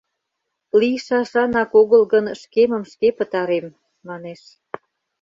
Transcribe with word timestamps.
—Лийшашанак 0.79 1.71
огыл 1.81 2.03
гын, 2.13 2.25
шкемым 2.41 2.83
шке 2.91 3.07
пытарем»,— 3.17 3.67
манеш. 4.07 4.41